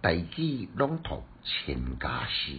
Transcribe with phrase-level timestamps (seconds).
[0.00, 2.52] 大举朗读千家诗，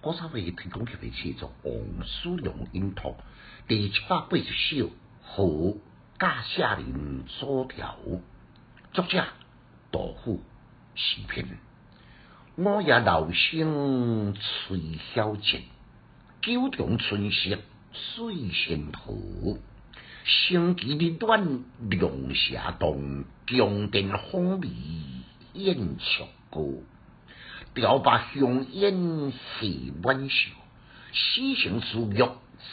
[0.00, 1.74] 我稍微提供给你写作王
[2.06, 3.14] 叔良音图
[3.68, 4.88] 第七百八十首
[5.22, 5.76] 和
[6.18, 7.98] 驾下人所调，
[8.94, 9.22] 作者
[9.90, 10.40] 杜甫
[10.94, 11.46] 诗篇。
[12.54, 15.64] 我也老生吹晓静，
[16.40, 17.58] 九重春色
[17.92, 19.58] 水仙图。
[20.24, 24.68] 星期日短龙霞动，江殿风味
[25.52, 26.26] 燕雀。
[26.52, 26.60] 歌。
[27.74, 30.50] 雕把香烟戏晚笑，
[31.12, 32.18] 诗情书玉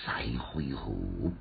[0.05, 1.34] 赛飞狐。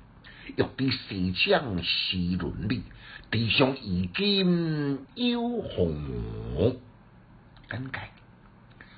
[0.55, 2.81] 玉帝西江诗伦理，
[3.29, 6.71] 地上衣金有鸿毛。
[7.69, 7.99] 简介：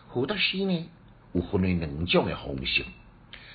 [0.08, 0.90] 好多诗呢，
[1.34, 2.86] 有分为两种的方式，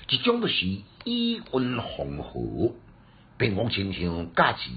[0.09, 0.65] 一种就是
[1.05, 2.75] 以韵丰富。
[3.37, 4.69] 平王亲像价值，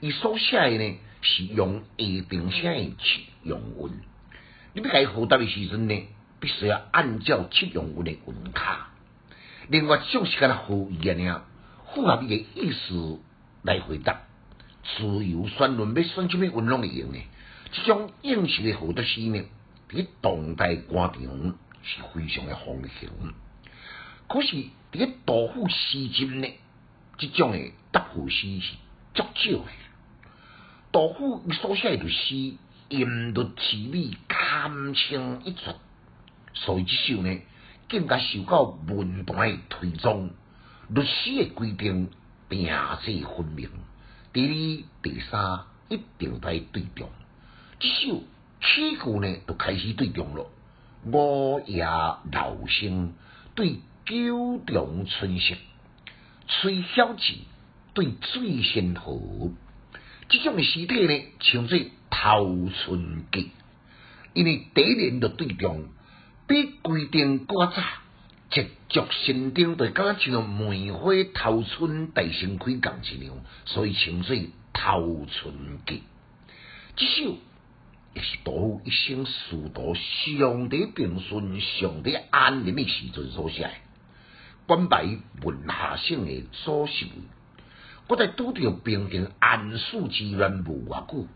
[0.00, 3.90] 伊所写的呢是用下定声的七用韵。
[4.72, 6.06] 你要甲伊回答的时阵呢，
[6.38, 8.90] 必须要按照七用韵的韵卡。
[9.68, 11.28] 另外一种是干复意安尼，
[11.92, 13.18] 符合伊的意思
[13.62, 14.20] 来回答。
[14.82, 17.18] 自由选论要选什么韵拢会用呢？
[17.72, 19.44] 这种应试的好多诗呢，
[19.90, 21.22] 伫当代官场
[21.82, 23.34] 是非常的风行。
[24.28, 24.56] 可是
[24.92, 26.48] 伫杜甫诗集呢？
[27.18, 28.74] 这种诶答复诗是
[29.14, 29.72] 足少诶。
[30.92, 32.34] 杜甫伊所写诶诗，
[32.88, 34.16] 音律凄美，
[34.62, 35.74] 三清一绝。
[36.52, 37.40] 所以这首呢，
[37.88, 40.30] 更加受到文坛诶推崇。
[40.88, 42.10] 律诗诶规定，
[42.48, 43.70] 定势分明。
[44.32, 47.08] 第二、第三一定在对中。
[47.78, 48.22] 这首
[48.60, 50.46] 起句呢，就开始对中了。
[51.10, 53.14] 我也老生
[53.54, 55.54] 对九重春色。
[56.48, 57.34] 崔晓志
[57.94, 59.52] 对水仙河，
[60.28, 61.78] 这种的诗体呢，称作
[62.10, 63.52] 头春记，
[64.32, 65.88] 因为第一年的对中
[66.46, 67.82] 比规定较早，
[68.50, 74.36] 直接新丁对刚像梅花头春大盛开共一样，所以称作
[74.72, 75.54] 头春
[75.86, 76.02] 记。
[76.96, 77.36] 这首
[78.14, 83.70] 也是杜甫一生仕途上帝平顺、上帝安宁的时阵所写。
[84.66, 85.04] 关白
[85.42, 87.06] 文下省的所受，
[88.08, 91.26] 我在拄着平定安史之乱无偌久，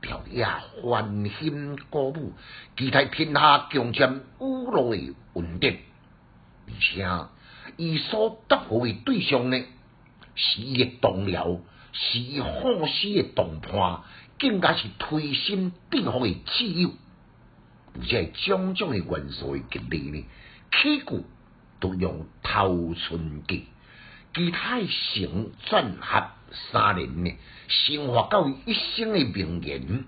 [0.00, 0.46] 调也
[0.82, 2.32] 欢欣鼓舞，
[2.76, 5.78] 期待天下共占五路的稳定，
[6.66, 7.08] 而且
[7.76, 9.62] 伊所答复的对象呢，
[10.34, 11.60] 是伊的同僚，
[11.92, 12.50] 是伊好
[12.86, 14.02] 事的同伴，
[14.38, 16.90] 更加是推心置腹的挚友，
[17.94, 20.24] 而且种种的元素的激励呢，
[20.70, 21.24] 起句。
[21.78, 23.66] 都用头春记，
[24.36, 26.26] 其他成转合
[26.70, 27.34] 三年呢，
[27.68, 30.04] 生活到一生的名言。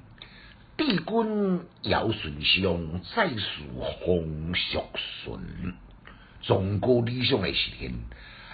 [0.77, 3.65] 帝君尧舜上，再续
[4.05, 4.85] 风俗
[5.25, 5.75] 顺，
[6.43, 7.95] 中国理想的实现，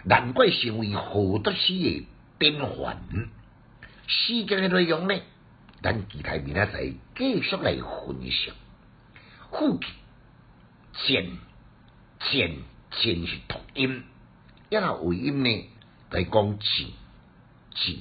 [0.05, 2.07] 难怪成为好多诗的
[2.39, 3.03] 典范。
[4.07, 5.21] 诗经的内容呢，
[5.83, 8.53] 咱其他明仔载继续来分析。
[9.51, 9.87] 副记
[11.05, 11.37] 见
[12.31, 12.59] 见。
[12.97, 14.05] 先是读音，
[14.71, 15.69] 一下尾音呢
[16.11, 16.67] 来讲字
[17.75, 17.97] 字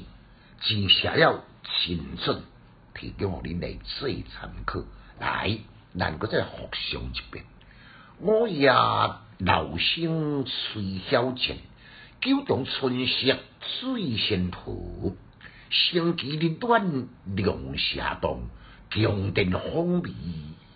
[0.62, 1.44] 字写了
[1.86, 2.42] 清楚，
[2.96, 4.82] 提供互恁来做参考。
[5.20, 5.60] 来，
[5.98, 7.46] 咱个再复诵一遍。
[8.20, 11.58] 我也老生吹晓静，
[12.22, 15.18] 九重春色水仙图。
[15.70, 18.48] 星期日短龙霞东，
[18.90, 20.12] 江殿风味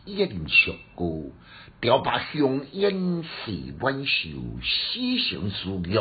[0.08, 1.32] 燕雀歌。
[1.80, 4.30] 雕把香烟戏晚笑，
[4.64, 5.96] 诗情书玉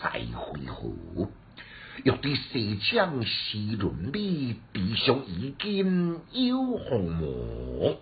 [0.00, 1.30] 赛飞狐。
[2.04, 7.94] 玉帝西江诗伦理，地上衣金有鸿毛。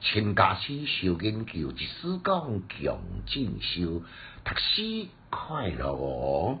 [0.00, 4.02] 千家诗小研究，一丝讲强进修，
[4.44, 6.58] 读书快乐哦。